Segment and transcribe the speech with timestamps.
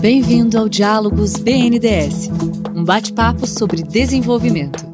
[0.00, 2.28] Bem-vindo ao Diálogos BNDES,
[2.74, 4.84] um bate-papo sobre desenvolvimento.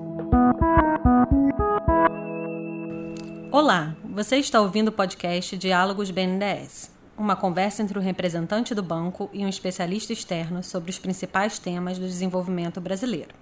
[3.52, 9.30] Olá, você está ouvindo o podcast Diálogos BNDES, uma conversa entre o representante do banco
[9.32, 13.34] e um especialista externo sobre os principais temas do desenvolvimento brasileiro.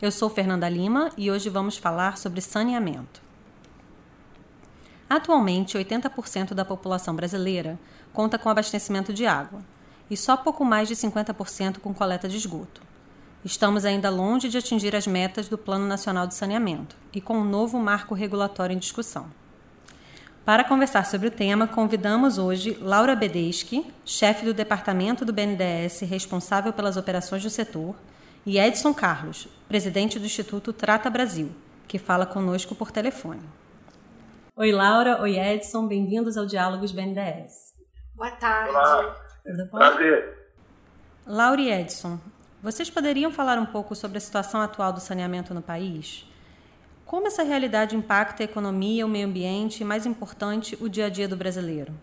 [0.00, 3.20] Eu sou Fernanda Lima e hoje vamos falar sobre saneamento.
[5.10, 7.78] Atualmente, 80% da população brasileira
[8.12, 9.60] conta com abastecimento de água
[10.10, 12.82] e só pouco mais de 50% com coleta de esgoto.
[13.44, 17.44] Estamos ainda longe de atingir as metas do Plano Nacional de Saneamento e com um
[17.44, 19.26] novo marco regulatório em discussão.
[20.44, 26.72] Para conversar sobre o tema, convidamos hoje Laura Bedeschi, chefe do departamento do BNDES responsável
[26.72, 27.94] pelas operações do setor,
[28.46, 31.50] e Edson Carlos, presidente do Instituto Trata Brasil,
[31.86, 33.42] que fala conosco por telefone.
[34.56, 35.20] Oi, Laura.
[35.20, 35.86] Oi, Edson.
[35.86, 37.74] Bem-vindos ao Diálogos BNDES.
[38.16, 38.70] Boa tarde.
[38.70, 39.27] Olá.
[39.70, 40.38] Prazer.
[41.26, 42.18] Laura e Edson,
[42.62, 46.24] vocês poderiam falar um pouco sobre a situação atual do saneamento no país?
[47.04, 51.08] Como essa realidade impacta a economia, o meio ambiente e, mais importante, o dia a
[51.08, 51.94] dia do brasileiro?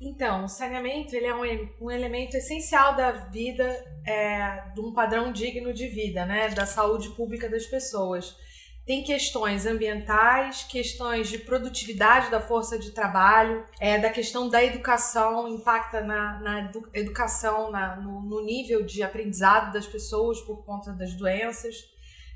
[0.00, 3.64] Então, o saneamento ele é um, um elemento essencial da vida,
[4.06, 6.48] é, de um padrão digno de vida, né?
[6.48, 8.36] da saúde pública das pessoas.
[8.84, 15.46] Tem questões ambientais, questões de produtividade da força de trabalho, é, da questão da educação,
[15.46, 21.14] impacta na, na educação, na, no, no nível de aprendizado das pessoas por conta das
[21.14, 21.76] doenças,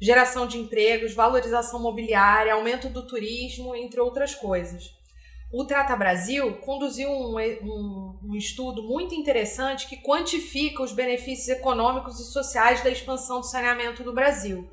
[0.00, 4.94] geração de empregos, valorização mobiliária, aumento do turismo, entre outras coisas.
[5.52, 12.20] O Trata Brasil conduziu um, um, um, estudo muito interessante que quantifica os benefícios econômicos
[12.20, 14.68] e sociais da expansão do saneamento no Brasil.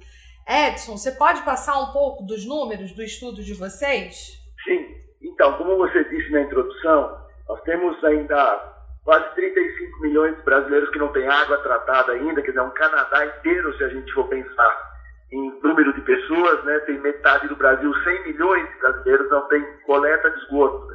[0.47, 4.39] Edson, você pode passar um pouco dos números do estudo de vocês?
[4.63, 4.95] Sim.
[5.21, 10.99] Então, como você disse na introdução, nós temos ainda quase 35 milhões de brasileiros que
[10.99, 14.27] não têm água tratada ainda, quer dizer, é um Canadá inteiro, se a gente for
[14.27, 14.93] pensar
[15.31, 16.79] em número de pessoas, né?
[16.79, 20.93] Tem metade do Brasil, 100 milhões de brasileiros não tem coleta de esgoto.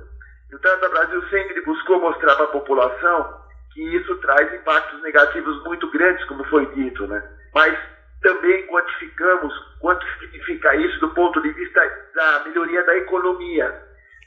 [0.52, 3.38] Então, o Brasil sempre buscou mostrar para a população
[3.72, 7.22] que isso traz impactos negativos muito grandes, como foi dito, né?
[7.54, 7.76] Mas
[8.22, 11.80] também quantificamos quanto significa isso do ponto de vista
[12.14, 13.82] da melhoria da economia,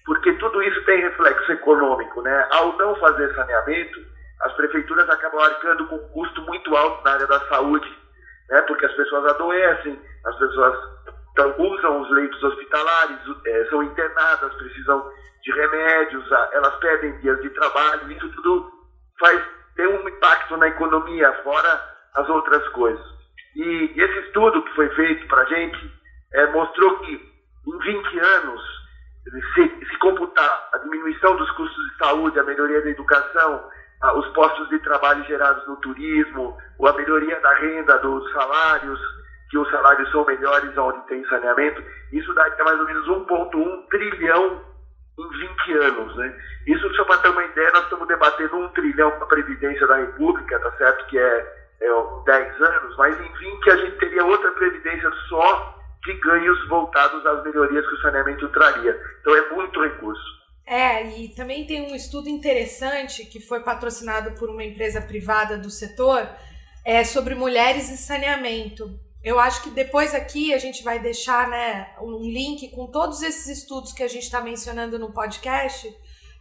[0.06, 2.47] porque tudo isso tem reflexo econômico, né?
[2.52, 4.00] Ao não fazer saneamento,
[4.41, 7.90] as prefeituras acabam arcando com um custo muito alto na área da saúde,
[8.50, 8.62] né?
[8.62, 10.91] Porque as pessoas adoecem, as pessoas
[11.34, 15.12] então, usam os leitos hospitalares, é, são internadas, precisam
[15.44, 18.72] de remédios, elas perdem dias de trabalho, isso tudo
[19.19, 19.41] faz
[19.75, 21.81] ter um impacto na economia, fora
[22.16, 23.21] as outras coisas.
[23.56, 25.91] E esse estudo que foi feito para a gente
[26.34, 27.31] é, mostrou que
[27.67, 28.62] em 20 anos,
[29.53, 33.69] se, se computar a diminuição dos custos de saúde, a melhoria da educação,
[34.01, 39.00] a, os postos de trabalho gerados no turismo, a melhoria da renda dos salários,
[39.50, 44.61] que os salários são melhores onde tem saneamento, isso dá mais ou menos 1,1 trilhão
[45.19, 46.16] em 20 anos.
[46.16, 46.40] Né?
[46.67, 49.97] Isso, só para ter uma ideia, nós estamos debatendo um trilhão para a Previdência da
[49.97, 51.06] República, tá certo?
[51.07, 51.88] Que é é,
[52.25, 57.44] 10 anos, mas em 20 a gente teria outra previdência só de ganhos voltados às
[57.44, 59.00] melhorias que o saneamento traria.
[59.19, 60.41] Então é muito recurso.
[60.66, 65.70] É, e também tem um estudo interessante que foi patrocinado por uma empresa privada do
[65.70, 66.28] setor
[66.86, 68.97] é, sobre mulheres e saneamento.
[69.24, 73.59] Eu acho que depois aqui a gente vai deixar né, um link com todos esses
[73.59, 75.94] estudos que a gente está mencionando no podcast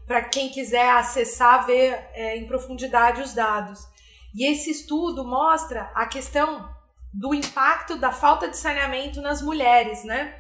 [0.07, 3.87] para quem quiser acessar, ver é, em profundidade os dados.
[4.35, 6.69] E esse estudo mostra a questão
[7.13, 10.39] do impacto da falta de saneamento nas mulheres, né?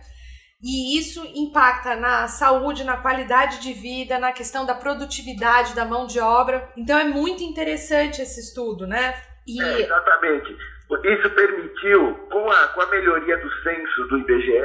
[0.62, 6.06] E isso impacta na saúde, na qualidade de vida, na questão da produtividade da mão
[6.06, 6.70] de obra.
[6.76, 9.14] Então é muito interessante esse estudo, né?
[9.46, 9.60] E...
[9.60, 10.56] É, exatamente.
[11.04, 14.60] Isso permitiu, com a, com a melhoria do censo do IBGE,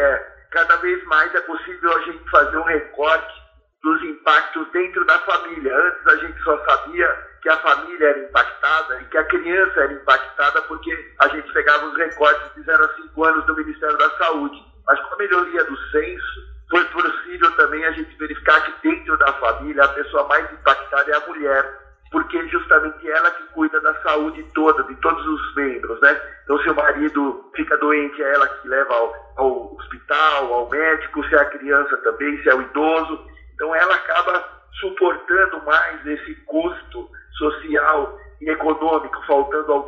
[0.52, 3.46] cada vez mais é possível a gente fazer um recorte
[3.82, 5.76] dos impactos dentro da família.
[5.78, 7.08] Antes a gente só sabia
[7.42, 11.86] que a família era impactada e que a criança era impactada porque a gente pegava
[11.86, 14.62] os recortes de 0 a 5 anos do Ministério da Saúde.
[14.86, 19.32] Mas com a melhoria do censo, foi possível também a gente verificar que dentro da
[19.34, 21.80] família a pessoa mais impactada é a mulher,
[22.12, 26.22] porque é justamente ela que cuida da saúde toda, de todos os membros, né?
[26.44, 31.26] Então, se o marido fica doente, é ela que leva ao, ao hospital, ao médico,
[31.26, 33.26] se é a criança também, se é o idoso.
[33.54, 34.44] Então, ela acaba
[34.82, 39.84] suportando mais esse custo social e econômico, faltando ao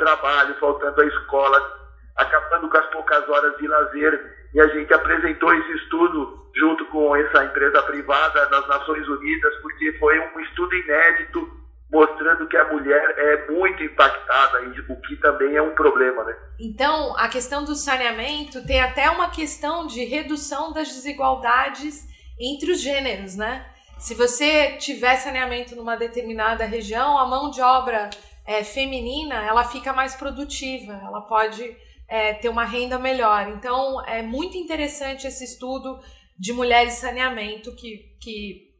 [0.87, 4.37] faltando à escola, acabando com as poucas horas de lazer.
[4.53, 9.93] E a gente apresentou esse estudo junto com essa empresa privada nas Nações Unidas, porque
[9.99, 11.57] foi um estudo inédito
[11.91, 16.35] mostrando que a mulher é muito impactada, o que também é um problema, né?
[16.59, 22.05] Então, a questão do saneamento tem até uma questão de redução das desigualdades
[22.37, 23.65] entre os gêneros, né?
[23.97, 28.09] Se você tiver saneamento numa determinada região, a mão de obra
[28.47, 31.75] é, feminina ela fica mais produtiva, ela pode
[32.07, 33.49] é, ter uma renda melhor.
[33.49, 35.99] Então, é muito interessante esse estudo
[36.39, 38.71] de mulheres e saneamento que, que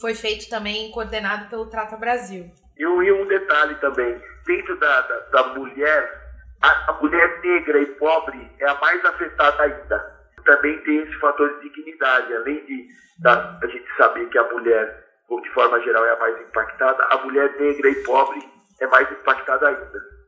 [0.00, 2.50] foi feito também, coordenado pelo Trata Brasil.
[2.78, 6.20] E um detalhe também, dentro da, da, da mulher,
[6.62, 10.20] a, a, mulher negra e pobre é a mais afetada ainda.
[10.46, 12.88] Também tem esse fator de dignidade, além de
[13.18, 15.04] da, a gente saber que a mulher,
[15.42, 19.68] de forma geral, é a mais impactada, a mulher negra e pobre é mais impactada
[19.68, 20.20] ainda.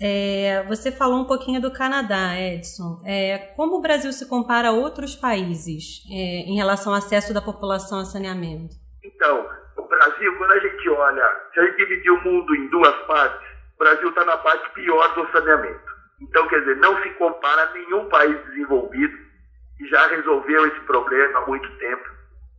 [0.00, 3.00] É, você falou um pouquinho do Canadá, Edson.
[3.06, 7.40] É, como o Brasil se compara a outros países é, em relação ao acesso da
[7.40, 8.74] população a saneamento?
[9.04, 11.22] Então, o Brasil, quando a gente olha,
[11.52, 15.14] se a gente dividir o mundo em duas partes, o Brasil está na parte pior
[15.14, 15.94] do saneamento.
[16.20, 19.16] Então, quer dizer, não se compara a nenhum país desenvolvido
[19.80, 22.08] e já resolveu esse problema há muito tempo.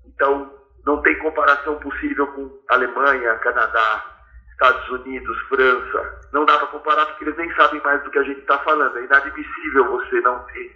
[0.06, 0.52] Então,
[0.86, 4.15] não tem comparação possível com Alemanha, Canadá,
[4.56, 6.22] Estados Unidos, França.
[6.32, 8.98] Não dá para comparar porque eles nem sabem mais do que a gente está falando.
[8.98, 10.76] É inadmissível você não ter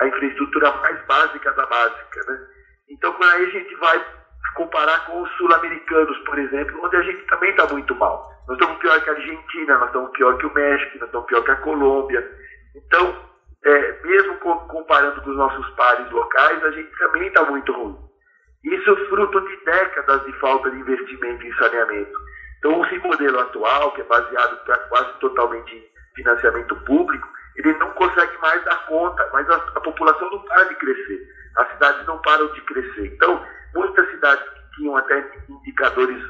[0.00, 2.20] a infraestrutura mais básica da básica.
[2.26, 2.46] Né?
[2.90, 4.04] Então, quando aí a gente vai
[4.56, 8.28] comparar com os sul-americanos, por exemplo, onde a gente também está muito mal.
[8.48, 11.44] Nós estamos pior que a Argentina, nós estamos pior que o México, nós estamos pior
[11.44, 12.28] que a Colômbia.
[12.74, 13.30] Então,
[13.64, 17.96] é, mesmo comparando com os nossos pares locais, a gente também está muito ruim.
[18.64, 22.31] Isso fruto de décadas de falta de investimento em saneamento.
[22.62, 24.56] Então, esse modelo atual, que é baseado
[24.88, 30.30] quase totalmente em financiamento público, ele não consegue mais dar conta, mas a, a população
[30.30, 33.06] não para de crescer, as cidades não param de crescer.
[33.06, 33.44] Então,
[33.74, 36.24] muitas cidades que tinham até indicadores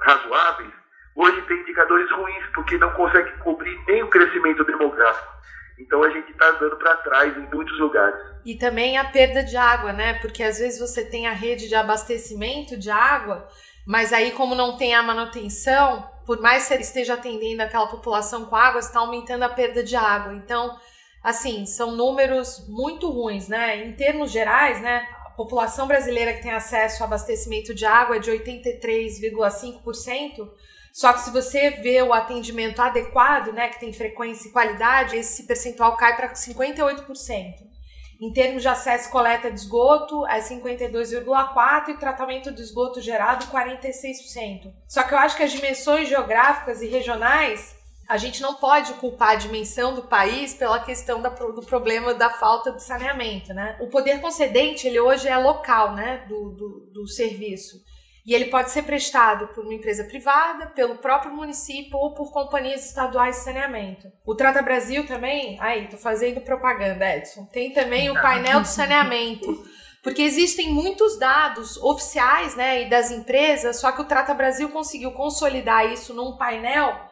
[0.00, 0.70] razoáveis,
[1.16, 5.38] hoje têm indicadores ruins, porque não conseguem cobrir nem o crescimento demográfico.
[5.78, 8.18] Então a gente está andando para trás em muitos lugares.
[8.44, 10.14] E também a perda de água, né?
[10.14, 13.48] Porque às vezes você tem a rede de abastecimento de água,
[13.88, 18.44] mas aí, como não tem a manutenção, por mais que você esteja atendendo aquela população
[18.44, 20.34] com água, está aumentando a perda de água.
[20.34, 20.78] Então,
[21.24, 23.86] assim, são números muito ruins, né?
[23.86, 25.08] Em termos gerais, né?
[25.24, 30.50] A população brasileira que tem acesso ao abastecimento de água é de 83,5%.
[30.92, 35.44] Só que se você vê o atendimento adequado, né, que tem frequência e qualidade, esse
[35.44, 37.67] percentual cai para 58%.
[38.20, 44.72] Em termos de acesso coleta de esgoto, é 52,4% e tratamento de esgoto gerado, 46%.
[44.88, 47.76] Só que eu acho que as dimensões geográficas e regionais,
[48.08, 52.30] a gente não pode culpar a dimensão do país pela questão da, do problema da
[52.30, 53.76] falta de saneamento, né?
[53.80, 57.76] O poder concedente, ele hoje é local, né, do, do, do serviço.
[58.28, 62.84] E ele pode ser prestado por uma empresa privada, pelo próprio município ou por companhias
[62.84, 64.12] estaduais de saneamento.
[64.22, 69.66] O Trata Brasil também, aí, tô fazendo propaganda, Edson, tem também o painel de saneamento.
[70.02, 75.12] Porque existem muitos dados oficiais, né, e das empresas, só que o Trata Brasil conseguiu
[75.12, 77.07] consolidar isso num painel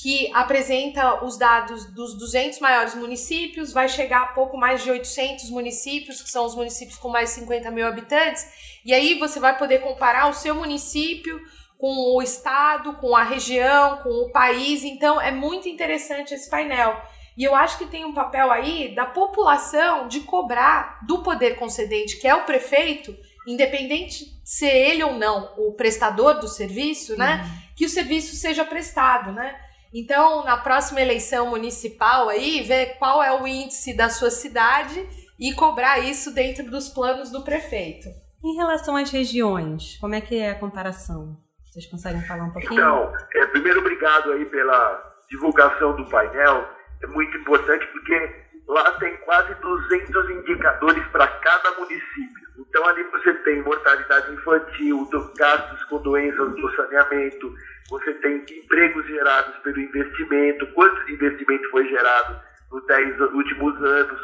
[0.00, 5.50] que apresenta os dados dos 200 maiores municípios, vai chegar a pouco mais de 800
[5.50, 8.46] municípios, que são os municípios com mais de 50 mil habitantes,
[8.84, 11.40] e aí você vai poder comparar o seu município
[11.76, 17.00] com o estado, com a região, com o país, então é muito interessante esse painel.
[17.36, 22.20] E eu acho que tem um papel aí da população de cobrar do poder concedente,
[22.20, 27.42] que é o prefeito, independente de ser ele ou não o prestador do serviço, né?
[27.42, 27.68] Uhum.
[27.76, 29.56] Que o serviço seja prestado, né?
[29.92, 35.06] Então, na próxima eleição municipal aí, ver qual é o índice da sua cidade
[35.38, 38.08] e cobrar isso dentro dos planos do prefeito.
[38.44, 41.36] Em relação às regiões, como é que é a comparação?
[41.64, 42.72] Vocês conseguem falar um pouquinho?
[42.72, 46.68] Então, é, primeiro obrigado aí pela divulgação do painel.
[47.02, 52.47] É muito importante porque lá tem quase 200 indicadores para cada município.
[52.58, 57.54] Então ali você tem mortalidade infantil, gastos com doenças do saneamento,
[57.88, 64.20] você tem empregos gerados pelo investimento, quanto investimento foi gerado nos 10 últimos anos,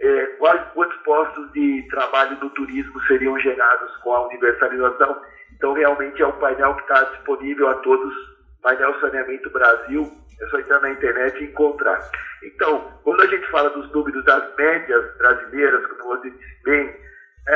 [0.00, 5.20] é, quais, quantos postos de trabalho no turismo seriam gerados com a universalização.
[5.56, 8.14] Então, realmente é um painel que está disponível a todos,
[8.62, 11.98] painel Saneamento Brasil, é só entrar na internet e encontrar.
[12.44, 16.96] Então, quando a gente fala dos números das médias brasileiras, como você disse bem,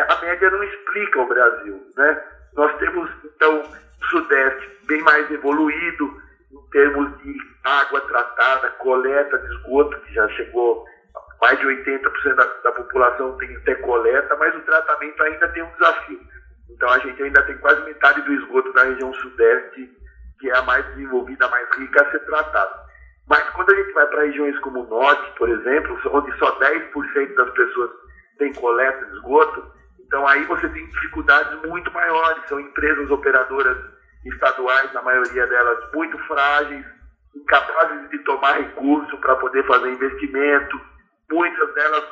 [0.00, 1.86] a média não explica o Brasil.
[1.96, 2.24] Né?
[2.54, 3.62] Nós temos, então,
[4.10, 7.34] Sudeste bem mais evoluído em termos de
[7.64, 10.84] água tratada, coleta de esgoto, que já chegou
[11.40, 15.72] mais de 80% da, da população tem até coleta, mas o tratamento ainda tem um
[15.72, 16.20] desafio.
[16.70, 19.90] Então a gente ainda tem quase metade do esgoto da região Sudeste
[20.42, 22.82] que é a mais desenvolvida, a mais rica a ser tratada.
[23.28, 27.34] Mas quando a gente vai para regiões como o Norte, por exemplo, onde só 10%
[27.36, 27.90] das pessoas
[28.38, 29.72] têm coleta de esgoto,
[30.12, 32.46] então aí você tem dificuldades muito maiores.
[32.46, 33.78] São empresas operadoras
[34.26, 36.84] estaduais, na maioria delas, muito frágeis,
[37.34, 40.78] incapazes de tomar recurso para poder fazer investimento,
[41.30, 42.04] muitas delas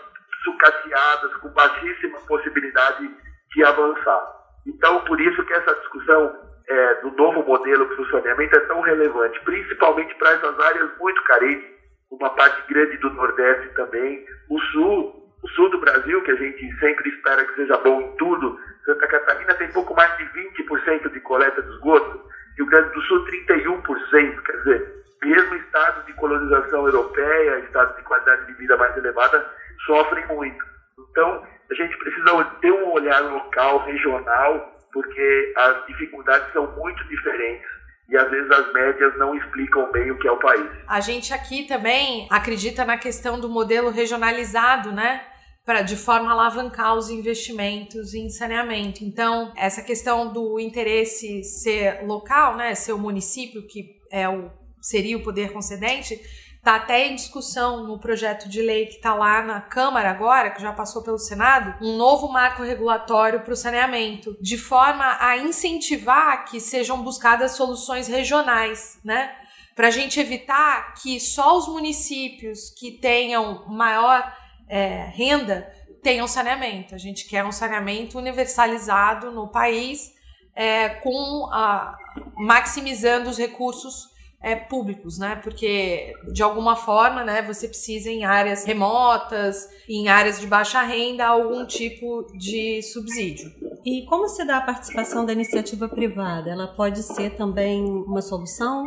[0.43, 3.15] sucateadas, com baixíssima possibilidade
[3.55, 4.33] de avançar.
[4.67, 9.39] Então, por isso que essa discussão é, do novo modelo de saneamento é tão relevante,
[9.41, 11.69] principalmente para essas áreas muito carentes,
[12.11, 16.79] uma parte grande do Nordeste também, o Sul, o Sul do Brasil, que a gente
[16.79, 21.21] sempre espera que seja bom em tudo, Santa Catarina tem pouco mais de 20% de
[21.21, 22.21] coleta de esgoto,
[22.57, 28.47] Rio Grande do Sul 31%, quer dizer, mesmo estados de colonização europeia, estados de qualidade
[28.47, 29.47] de vida mais elevada,
[29.87, 30.65] sofrem muito.
[31.11, 37.81] Então, a gente precisa ter um olhar local, regional, porque as dificuldades são muito diferentes
[38.09, 40.69] e às vezes as médias não explicam bem o que é o país.
[40.89, 45.25] A gente aqui também acredita na questão do modelo regionalizado, né?
[45.71, 49.05] Pra, de forma a alavancar os investimentos em saneamento.
[49.05, 54.51] Então, essa questão do interesse ser local, né, ser o município que é o
[54.81, 56.15] seria o poder concedente,
[56.57, 60.61] está até em discussão no projeto de lei que está lá na Câmara agora, que
[60.61, 66.47] já passou pelo Senado, um novo marco regulatório para o saneamento, de forma a incentivar
[66.47, 69.37] que sejam buscadas soluções regionais, né?
[69.77, 74.40] Para a gente evitar que só os municípios que tenham maior
[74.71, 75.69] é, renda
[76.03, 76.95] tenham saneamento.
[76.95, 80.15] A gente quer um saneamento universalizado no país,
[80.55, 81.97] é, com a,
[82.37, 84.09] maximizando os recursos
[84.43, 85.37] é, públicos, né?
[85.43, 91.27] Porque de alguma forma, né, você precisa em áreas remotas, em áreas de baixa renda,
[91.27, 93.53] algum tipo de subsídio.
[93.85, 96.51] E como se dá a participação da iniciativa privada?
[96.51, 98.87] Ela pode ser também uma solução?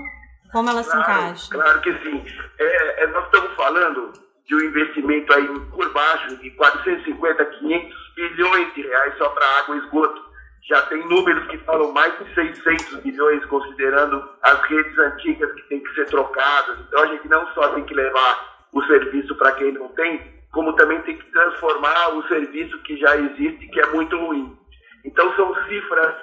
[0.52, 1.50] Como ela claro, se encaixa?
[1.52, 2.24] Claro que sim.
[2.60, 8.74] É, é, nós estamos falando de um investimento aí por baixo de 450, 500 bilhões
[8.74, 10.34] de reais só para água e esgoto
[10.68, 15.84] já tem números que falam mais de 600 milhões, considerando as redes antigas que têm
[15.84, 16.80] que ser trocadas.
[16.88, 20.22] Então a gente não só tem que levar o serviço para quem não tem,
[20.52, 24.58] como também tem que transformar o serviço que já existe, que é muito ruim.
[25.04, 26.16] Então são cifras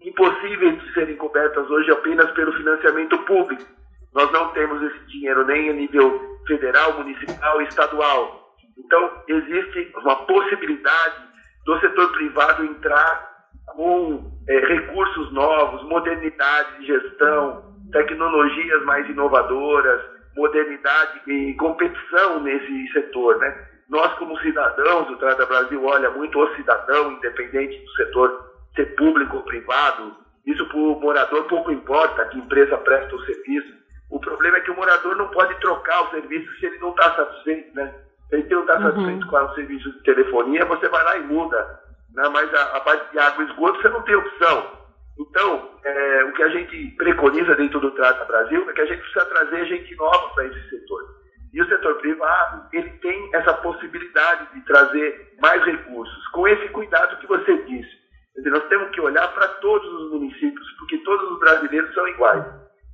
[0.00, 3.64] impossíveis de serem cobertas hoje apenas pelo financiamento público.
[4.14, 8.56] Nós não temos esse dinheiro nem a nível federal, municipal e estadual.
[8.76, 11.28] Então existe uma possibilidade
[11.64, 13.28] do setor privado entrar
[13.66, 20.00] com é, recursos novos, modernidade de gestão, tecnologias mais inovadoras,
[20.36, 23.68] modernidade e competição nesse setor, né?
[23.88, 29.36] Nós, como cidadãos, o Trata Brasil olha muito o cidadão, independente do setor ser público
[29.36, 30.14] ou privado.
[30.46, 33.77] Isso para o morador pouco importa que empresa presta o serviço.
[34.10, 37.14] O problema é que o morador não pode trocar o serviço se ele não está
[37.14, 37.94] satisfeito, né?
[38.30, 38.82] Se ele não está uhum.
[38.82, 42.28] satisfeito com o serviço de telefonia, você vai lá e muda né?
[42.30, 44.78] mas a, a, parte de água e esgoto você não tem opção.
[45.18, 49.00] Então, é, o que a gente preconiza dentro do Trata Brasil é que a gente
[49.00, 51.02] precisa trazer gente nova para esse setor.
[51.52, 57.18] E o setor privado, ele tem essa possibilidade de trazer mais recursos, com esse cuidado
[57.18, 57.98] que você disse.
[58.36, 62.44] Dizer, nós temos que olhar para todos os municípios, porque todos os brasileiros são iguais.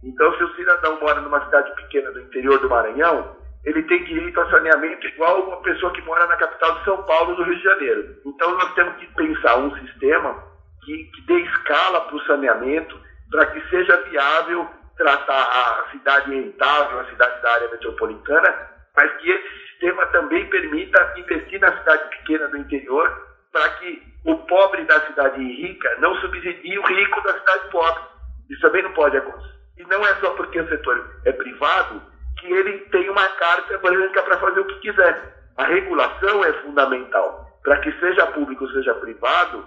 [0.05, 4.39] Então, se o cidadão mora numa cidade pequena do interior do Maranhão, ele tem direito
[4.39, 7.63] a saneamento igual uma pessoa que mora na capital de São Paulo, no Rio de
[7.63, 8.17] Janeiro.
[8.27, 10.45] Então nós temos que pensar um sistema
[10.85, 14.69] que, que dê escala para o saneamento, para que seja viável
[14.99, 21.15] tratar a cidade rentável, a cidade da área metropolitana, mas que esse sistema também permita
[21.17, 26.79] investir na cidade pequena do interior, para que o pobre da cidade rica não subsidie
[26.79, 28.03] o rico da cidade pobre.
[28.51, 29.54] Isso também não pode acontecer.
[29.79, 32.03] E não é só porque o setor é privado
[32.39, 35.35] que ele tem uma carta branca para fazer o que quiser.
[35.57, 37.45] A regulação é fundamental.
[37.63, 39.67] Para que seja público ou seja privado,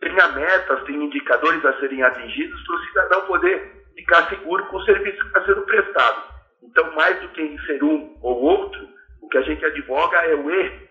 [0.00, 4.84] tenha metas, tenha indicadores a serem atingidos para o cidadão poder ficar seguro com o
[4.84, 6.22] serviço que está sendo prestado.
[6.62, 8.88] Então, mais do que ser um ou outro,
[9.22, 10.88] o que a gente advoga é o E,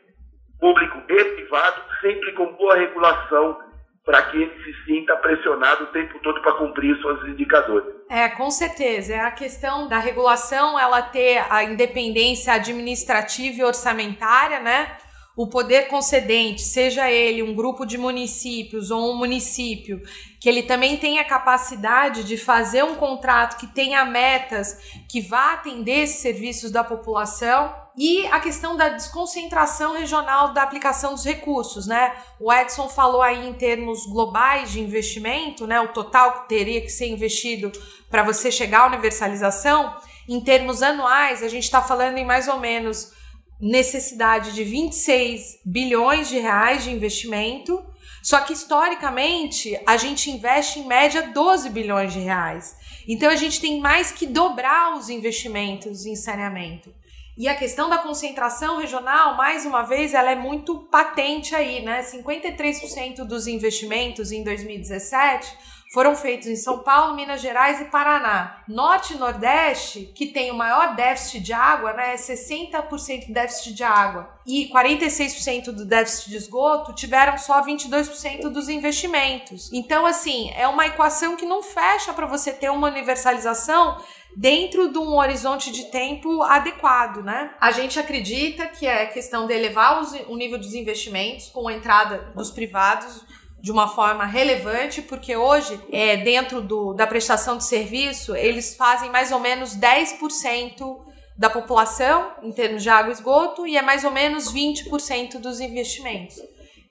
[0.60, 3.60] público e privado, sempre com boa regulação
[4.06, 7.96] para que ele se sinta pressionado o tempo todo para cumprir seus indicadores.
[8.08, 9.16] É, com certeza.
[9.16, 14.96] É a questão da regulação, ela ter a independência administrativa e orçamentária, né?
[15.36, 20.02] O poder concedente, seja ele um grupo de municípios ou um município,
[20.40, 24.78] que ele também tenha capacidade de fazer um contrato que tenha metas
[25.10, 31.14] que vá atender esses serviços da população e a questão da desconcentração regional da aplicação
[31.14, 32.14] dos recursos, né?
[32.40, 35.80] O Edson falou aí em termos globais de investimento, né?
[35.82, 37.72] O total que teria que ser investido
[38.10, 39.96] para você chegar à universalização.
[40.28, 43.15] Em termos anuais, a gente está falando em mais ou menos
[43.60, 47.84] necessidade de 26 bilhões de reais de investimento.
[48.22, 52.76] Só que historicamente a gente investe em média 12 bilhões de reais.
[53.08, 56.94] Então a gente tem mais que dobrar os investimentos em saneamento.
[57.38, 62.02] E a questão da concentração regional, mais uma vez, ela é muito patente aí, né?
[62.02, 68.64] 53% dos investimentos em 2017 foram feitos em São Paulo, Minas Gerais e Paraná.
[68.68, 73.84] Norte e Nordeste, que tem o maior déficit de água, né, 60% de déficit de
[73.84, 79.72] água e 46% do déficit de esgoto, tiveram só 22% dos investimentos.
[79.72, 83.98] Então, assim, é uma equação que não fecha para você ter uma universalização
[84.36, 87.52] dentro de um horizonte de tempo adequado, né?
[87.60, 91.74] A gente acredita que é questão de elevar os, o nível dos investimentos com a
[91.74, 93.24] entrada dos privados
[93.66, 99.10] de uma forma relevante, porque hoje, é, dentro do, da prestação de serviço, eles fazem
[99.10, 101.00] mais ou menos 10%
[101.36, 105.60] da população em termos de água e esgoto e é mais ou menos 20% dos
[105.60, 106.36] investimentos.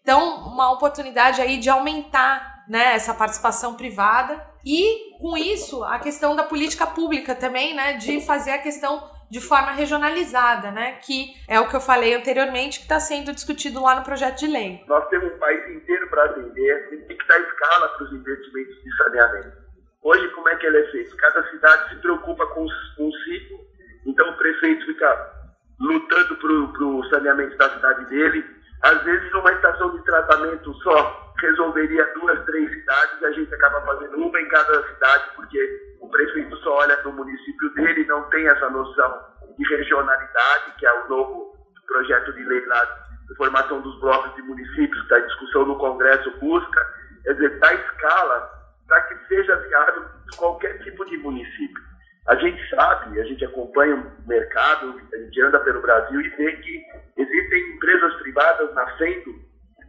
[0.02, 6.34] Então, uma oportunidade aí de aumentar né, essa participação privada e, com isso, a questão
[6.34, 10.98] da política pública também, né, de fazer a questão de forma regionalizada, né?
[11.02, 14.46] Que é o que eu falei anteriormente, que está sendo discutido lá no projeto de
[14.46, 14.82] lei.
[14.86, 18.96] Nós temos um país inteiro para atender, tem que dar escala para os investimentos de
[18.96, 19.64] saneamento.
[20.02, 21.16] Hoje, como é que ele é feito?
[21.16, 22.66] Cada cidade se preocupa com,
[22.96, 23.66] com si,
[24.06, 25.32] então o prefeito fica
[25.80, 28.44] lutando para o saneamento da cidade dele.
[28.82, 33.80] Às vezes, uma estação de tratamento só resolveria duas, três cidades e a gente acaba
[33.82, 38.22] fazendo uma em cada cidade, porque o prefeito só olha para o município dele não
[38.30, 39.20] tem essa noção
[39.56, 41.54] de regionalidade, que é o novo
[41.86, 42.84] projeto de lei lá
[43.28, 46.86] de formação dos blocos de municípios, que a discussão no Congresso busca,
[47.26, 48.50] é dizer, dar escala
[48.86, 50.04] para que seja viável
[50.36, 51.82] qualquer tipo de município.
[52.26, 56.52] A gente sabe, a gente acompanha o mercado, a gente anda pelo Brasil e vê
[56.52, 56.82] que
[57.16, 59.43] existem empresas privadas nascendo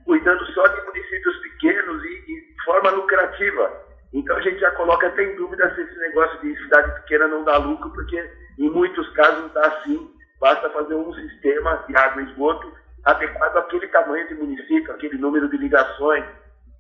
[0.05, 3.85] cuidando só de municípios pequenos e, de forma lucrativa.
[4.13, 7.43] Então a gente já coloca até em dúvida se esse negócio de cidade pequena não
[7.43, 10.09] dá lucro, porque em muitos casos dá sim.
[10.39, 12.71] Basta fazer um sistema de água e esgoto
[13.03, 16.25] adequado àquele tamanho de município, aquele número de ligações,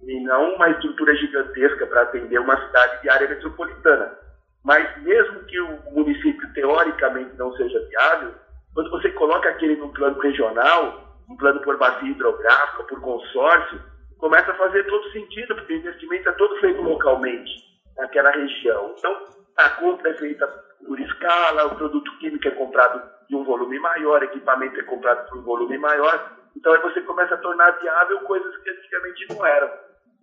[0.01, 4.17] e não uma estrutura gigantesca para atender uma cidade de área metropolitana.
[4.63, 8.33] Mas mesmo que o município teoricamente não seja viável,
[8.73, 13.81] quando você coloca aquele no plano regional, um plano por bacia hidrográfica, por consórcio,
[14.17, 17.51] começa a fazer todo sentido, porque o investimento é todo feito localmente,
[17.97, 18.93] naquela região.
[18.97, 20.47] Então, a compra é feita
[20.85, 25.39] por escala, o produto químico é comprado de um volume maior, equipamento é comprado por
[25.39, 26.31] um volume maior.
[26.55, 29.69] Então, aí você começa a tornar viável coisas que antigamente não eram.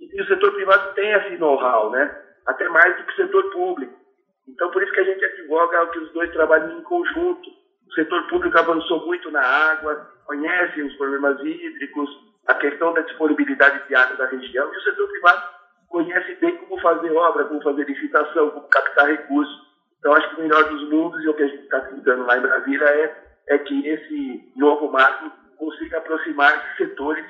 [0.00, 2.22] E o setor privado tem esse know-how, né?
[2.46, 4.02] Até mais do que o setor público.
[4.48, 7.50] Então, por isso que a gente advoga que os dois trabalhem em conjunto.
[7.88, 12.08] O setor público avançou muito na água, conhece os problemas hídricos,
[12.46, 15.42] a questão da disponibilidade de água da região, e o setor privado
[15.88, 19.72] conhece bem como fazer obra, como fazer licitação, como captar recursos.
[19.98, 22.38] Então, acho que o melhor dos mundos e o que a gente está tentando lá
[22.38, 23.16] em Brasília é,
[23.48, 27.24] é que esse novo marco consiga aproximar setores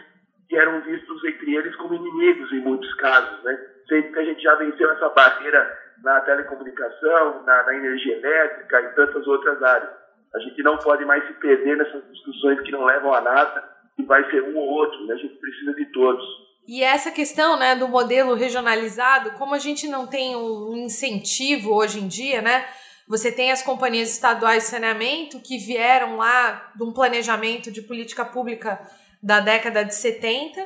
[0.49, 3.59] que eram vistos entre eles como inimigos em muitos casos, né?
[3.88, 8.95] Sendo que a gente já venceu essa barreira na telecomunicação, na, na energia elétrica e
[8.95, 10.02] tantas outras áreas.
[10.35, 13.64] A gente não pode mais se perder nessas discussões que não levam a nada
[13.99, 15.14] e vai ser um ou outro, né?
[15.14, 16.25] A gente precisa de todos.
[16.66, 21.99] E essa questão, né, do modelo regionalizado, como a gente não tem um incentivo hoje
[21.99, 22.66] em dia, né?
[23.09, 28.25] Você tem as companhias estaduais de saneamento que vieram lá de um planejamento de política
[28.25, 28.81] pública
[29.23, 30.64] da década de 70.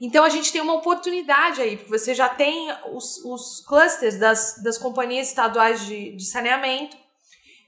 [0.00, 4.62] Então a gente tem uma oportunidade aí, porque você já tem os, os clusters das,
[4.62, 6.96] das companhias estaduais de, de saneamento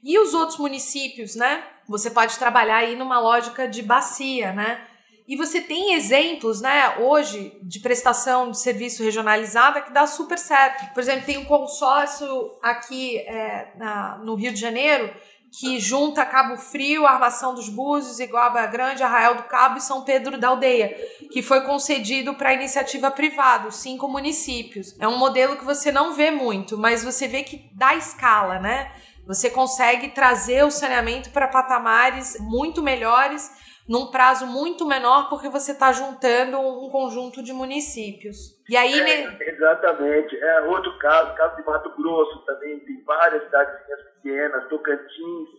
[0.03, 1.63] e os outros municípios, né?
[1.87, 4.81] Você pode trabalhar aí numa lógica de bacia, né?
[5.27, 10.91] E você tem exemplos, né, hoje, de prestação de serviço regionalizada que dá super certo.
[10.91, 15.13] Por exemplo, tem um consórcio aqui é, na, no Rio de Janeiro
[15.51, 20.37] que junta Cabo Frio, Armação dos Búzios, Iguaba Grande, Arraial do Cabo e São Pedro
[20.39, 20.95] da Aldeia,
[21.31, 24.95] que foi concedido para iniciativa privada, cinco municípios.
[24.99, 28.91] É um modelo que você não vê muito, mas você vê que dá escala, né?
[29.29, 33.47] Você consegue trazer o saneamento para patamares muito melhores,
[33.87, 38.59] num prazo muito menor, porque você está juntando um conjunto de municípios.
[38.67, 38.99] E aí.
[38.99, 39.37] É, ne...
[39.39, 40.35] Exatamente.
[40.35, 43.75] É outro caso, caso de Mato Grosso também, tem várias cidades
[44.15, 45.49] pequenas, Tocantins,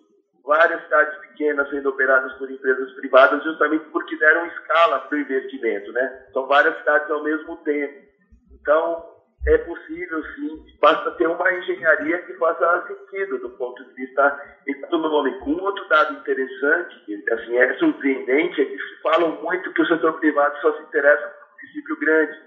[0.45, 5.93] várias cidades pequenas sendo operadas por empresas privadas, justamente porque deram escala para o investimento,
[5.93, 6.27] né?
[6.33, 8.05] São várias cidades ao mesmo tempo.
[8.51, 9.10] Então,
[9.47, 15.49] é possível sim, basta ter uma engenharia que faça sentido do ponto de vista econômico.
[15.49, 20.61] Um outro dado interessante, assim, é surpreendente, é que falam muito que o setor privado
[20.61, 22.39] só se interessa por município grande,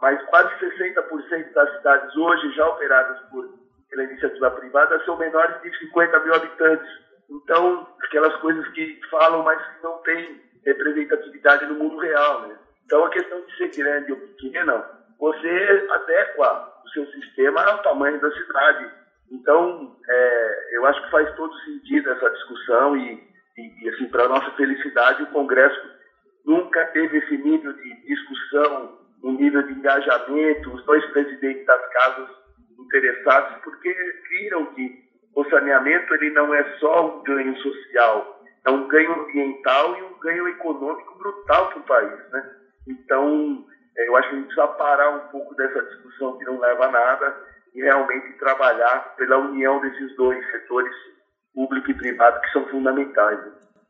[0.00, 3.46] mas quase 60% das cidades hoje já operadas por,
[3.90, 6.88] pela iniciativa privada são menores de 50 mil habitantes.
[7.28, 12.48] Então, aquelas coisas que falam, mas que não têm representatividade no mundo real.
[12.48, 12.56] Né?
[12.86, 18.20] Então, a questão de ser grande ou pequena você adequa o seu sistema ao tamanho
[18.20, 18.90] da cidade.
[19.30, 23.14] Então, é, eu acho que faz todo sentido essa discussão e,
[23.56, 25.98] e, e assim, para nossa felicidade, o Congresso
[26.46, 32.28] nunca teve esse nível de discussão, um nível de engajamento, os dois presidentes das casas
[32.78, 33.94] interessados, porque
[34.30, 39.98] viram que o saneamento ele não é só um ganho social, é um ganho ambiental
[39.98, 42.30] e um ganho econômico brutal para o país.
[42.30, 42.50] Né?
[42.88, 43.66] Então,
[44.06, 46.90] eu acho que a gente precisa parar um pouco dessa discussão que não leva a
[46.90, 47.36] nada
[47.74, 50.94] e realmente trabalhar pela união desses dois setores,
[51.54, 53.40] público e privado, que são fundamentais.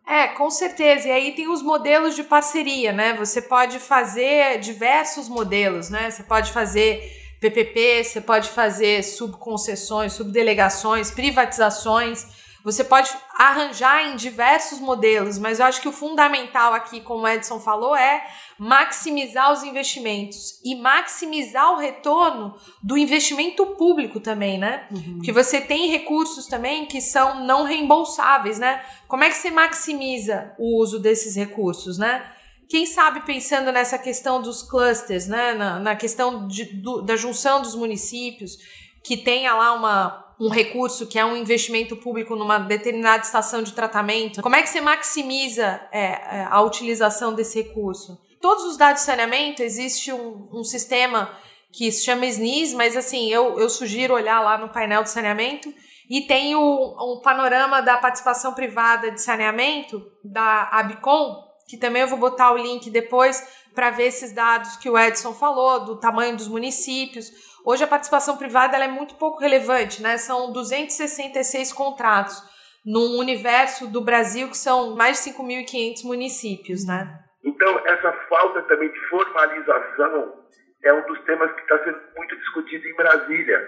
[0.06, 1.08] É, com certeza.
[1.08, 3.12] E aí tem os modelos de parceria, né?
[3.14, 6.10] Você pode fazer diversos modelos, né?
[6.10, 7.02] Você pode fazer
[7.40, 12.37] PPP, você pode fazer subconcessões, subdelegações, privatizações.
[12.70, 17.28] Você pode arranjar em diversos modelos, mas eu acho que o fundamental aqui, como o
[17.28, 18.26] Edson falou, é
[18.58, 24.86] maximizar os investimentos e maximizar o retorno do investimento público também, né?
[24.90, 25.14] Uhum.
[25.14, 28.84] Porque você tem recursos também que são não reembolsáveis, né?
[29.06, 32.22] Como é que você maximiza o uso desses recursos, né?
[32.68, 35.54] Quem sabe pensando nessa questão dos clusters, né?
[35.54, 38.58] Na, na questão de, do, da junção dos municípios,
[39.02, 43.72] que tenha lá uma, um recurso que é um investimento público numa determinada estação de
[43.72, 48.18] tratamento, como é que você maximiza é, é a utilização desse recurso?
[48.40, 51.36] Todos os dados de saneamento, existe um, um sistema
[51.72, 55.72] que se chama SNIS, mas assim, eu, eu sugiro olhar lá no painel de saneamento
[56.08, 62.08] e tem o, um panorama da participação privada de saneamento da Abicom, que também eu
[62.08, 63.46] vou botar o link depois
[63.78, 67.30] para ver esses dados que o Edson falou, do tamanho dos municípios.
[67.64, 70.18] Hoje a participação privada é muito pouco relevante, né?
[70.18, 72.42] São 266 contratos
[72.84, 77.06] num universo do Brasil que são mais de 5.500 municípios, né?
[77.44, 80.42] Então, essa falta também de formalização
[80.82, 83.64] é um dos temas que está sendo muito discutido em Brasília,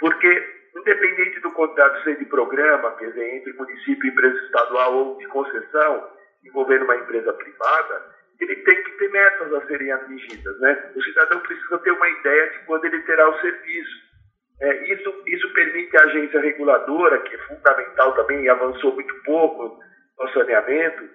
[0.00, 0.44] porque
[0.76, 6.10] independente do contrato ser de programa, quer dizer, entre município empresa estadual ou de concessão,
[6.44, 8.11] envolvendo uma empresa privada,
[8.42, 10.60] ele tem que ter metas a serem atingidas.
[10.60, 10.90] Né?
[10.94, 14.12] O cidadão precisa ter uma ideia de quando ele terá o serviço.
[14.60, 19.78] É, isso, isso permite à agência reguladora, que é fundamental também e avançou muito pouco
[20.18, 21.08] no saneamento,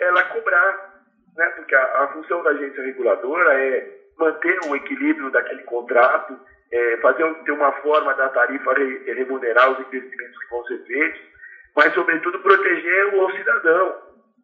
[0.00, 0.94] ela cobrar
[1.36, 1.46] né?
[1.56, 6.38] porque a, a função da agência reguladora é manter o equilíbrio daquele contrato,
[6.72, 11.20] é, fazer ter uma forma da tarifa re, remunerar os investimentos que vão ser feitos,
[11.76, 13.96] mas, sobretudo, proteger o cidadão,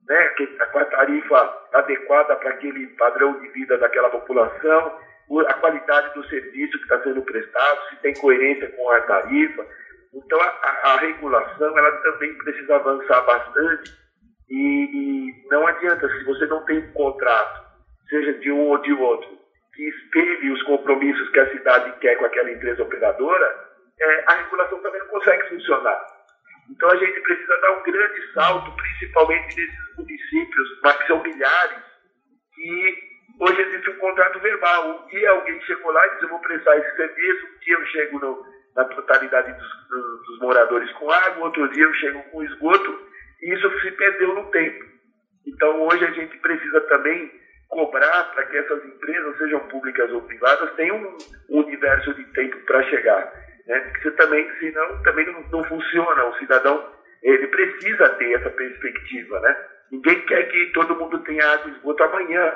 [0.09, 0.29] né?
[0.73, 4.99] com a tarifa adequada para aquele padrão de vida daquela população,
[5.47, 9.65] a qualidade do serviço que está sendo prestado, se tem coerência com a tarifa.
[10.13, 14.01] Então, a, a regulação ela também precisa avançar bastante
[14.51, 17.65] e, e, não adianta, se você não tem um contrato,
[18.09, 19.39] seja de um ou de outro,
[19.75, 24.81] que espelhe os compromissos que a cidade quer com aquela empresa operadora, é, a regulação
[24.81, 26.07] também não consegue funcionar.
[26.71, 31.83] Então a gente precisa dar um grande salto, principalmente nesses municípios, mas que são milhares,
[32.59, 32.99] e
[33.41, 34.91] hoje existe um contrato verbal.
[34.91, 37.87] Um dia alguém chegou lá e disse, eu vou prestar esse serviço, um dia eu
[37.87, 43.09] chego no, na totalidade dos, dos moradores com água, outro dia eu chego com esgoto,
[43.43, 44.85] e isso se perdeu no tempo.
[45.47, 47.31] Então, hoje a gente precisa também
[47.69, 51.17] cobrar para que essas empresas, sejam públicas ou privadas, tenham
[51.49, 53.33] um universo de tempo para chegar.
[53.67, 53.81] Né?
[53.81, 56.25] Porque também, senão, também não, não funciona.
[56.25, 56.89] O cidadão
[57.23, 59.41] ele precisa ter essa perspectiva.
[59.41, 59.57] Né?
[59.93, 62.55] Ninguém quer que todo mundo tenha água e esgoto amanhã.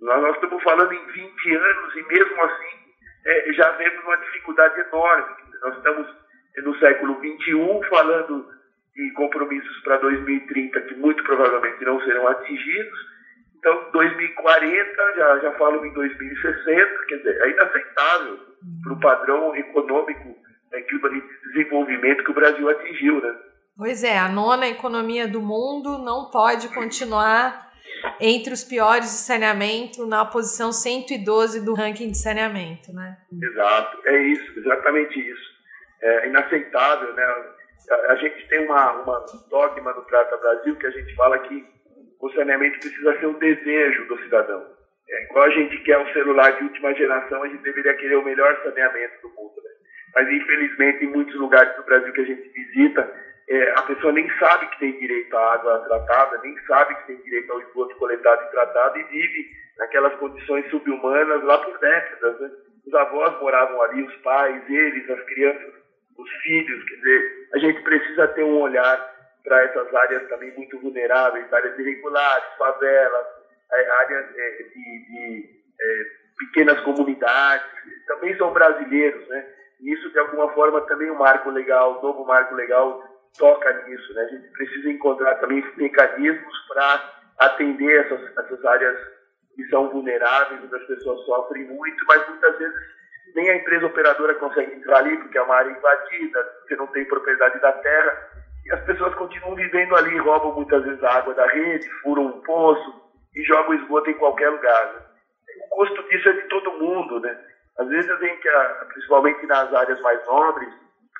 [0.00, 2.76] Nós, nós estamos falando em 20 anos e mesmo assim
[3.26, 5.36] é, já vemos uma dificuldade enorme.
[5.62, 6.06] Nós estamos
[6.58, 8.56] no século XXI falando
[8.96, 13.16] e compromissos para 2030 que muito provavelmente não serão atingidos.
[13.58, 18.38] Então, 2040, já, já falo em 2060, quer dizer, é inaceitável
[18.82, 20.28] para o padrão econômico
[20.72, 23.34] né, de desenvolvimento que o Brasil atingiu, né?
[23.76, 27.66] Pois é, a nona economia do mundo não pode continuar
[28.20, 33.18] entre os piores de saneamento na posição 112 do ranking de saneamento, né?
[33.42, 35.56] Exato, é isso, exatamente isso.
[36.02, 37.24] É inaceitável, né?
[37.90, 41.64] A, a gente tem uma, uma dogma no Trata Brasil que a gente fala que
[42.20, 44.75] o saneamento precisa ser um desejo do cidadão.
[45.36, 48.58] Igual a gente quer um celular de última geração, a gente deveria querer o melhor
[48.62, 49.52] saneamento do mundo.
[49.62, 49.70] Né?
[50.14, 53.12] Mas, infelizmente, em muitos lugares do Brasil que a gente visita,
[53.46, 57.16] é, a pessoa nem sabe que tem direito à água tratada, nem sabe que tem
[57.18, 62.40] direito ao esgoto coletado e tratado e vive naquelas condições subhumanas lá por décadas.
[62.40, 62.50] Né?
[62.86, 65.74] Os avós moravam ali, os pais, eles, as crianças,
[66.16, 66.82] os filhos.
[66.82, 71.78] Quer dizer, a gente precisa ter um olhar para essas áreas também muito vulneráveis, áreas
[71.78, 73.35] irregulares, favelas,
[73.74, 75.50] áreas é, de, de
[75.80, 76.04] é,
[76.38, 77.66] pequenas comunidades,
[78.06, 79.46] também são brasileiros, né?
[79.80, 83.02] Isso, de alguma forma, também o um marco legal, o novo marco legal
[83.38, 84.22] toca nisso, né?
[84.22, 88.98] A gente precisa encontrar também mecanismos para atender essas, essas áreas
[89.54, 92.96] que são vulneráveis, onde as pessoas sofrem muito, mas muitas vezes
[93.34, 97.04] nem a empresa operadora consegue entrar ali, porque é uma área invadida, porque não tem
[97.04, 98.30] propriedade da terra,
[98.64, 102.40] e as pessoas continuam vivendo ali, roubam muitas vezes a água da rede, furam um
[102.40, 103.05] poço
[103.36, 104.94] e jogam esgoto em qualquer lugar.
[104.94, 105.00] Né?
[105.70, 107.38] O custo disso é de todo mundo, né?
[107.78, 108.48] Às vezes a gente,
[108.88, 110.72] principalmente nas áreas mais nobres,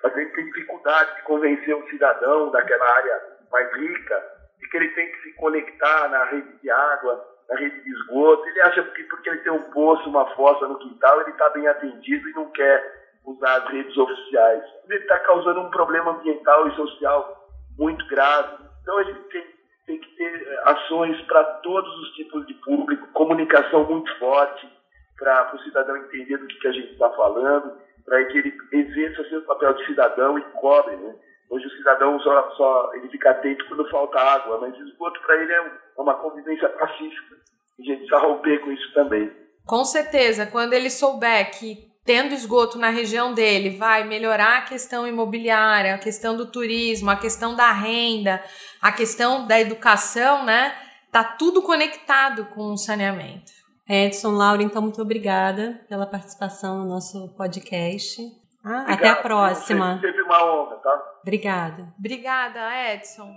[0.05, 4.89] a gente tem dificuldade de convencer um cidadão daquela área mais rica de que ele
[4.89, 8.47] tem que se conectar na rede de água, na rede de esgoto.
[8.49, 11.67] Ele acha que porque ele tem um poço, uma fossa no quintal, ele está bem
[11.67, 14.63] atendido e não quer usar as redes oficiais.
[14.89, 17.49] Ele está causando um problema ambiental e social
[17.79, 18.65] muito grave.
[18.83, 19.56] Então a gente tem,
[19.87, 24.69] tem que ter ações para todos os tipos de público, comunicação muito forte
[25.19, 29.29] para o cidadão entender do que, que a gente está falando para que ele exerça
[29.29, 31.15] seu papel de cidadão e cobre, né?
[31.51, 35.53] Hoje o cidadão só, só ele fica atento quando falta água, mas esgoto para ele
[35.53, 37.37] é uma convivência pacífica.
[37.79, 39.33] E a gente precisa romper com isso também.
[39.65, 45.07] Com certeza, quando ele souber que tendo esgoto na região dele vai melhorar a questão
[45.07, 48.43] imobiliária, a questão do turismo, a questão da renda,
[48.81, 50.73] a questão da educação, né?
[51.11, 53.53] Tá tudo conectado com o saneamento.
[53.89, 58.23] Edson, Laura, então muito obrigada pela participação no nosso podcast.
[58.65, 60.01] Ah, até a próxima.
[60.01, 61.03] Sempre uma honra, tá?
[61.23, 61.95] Obrigada.
[61.99, 63.33] Obrigada, Edson.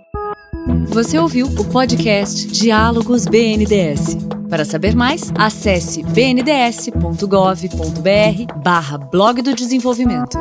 [0.88, 4.16] Você ouviu o podcast Diálogos BNDS.
[4.48, 7.22] Para saber mais, acesse bnds.gov.br
[8.62, 10.36] barra blog do desenvolvimento.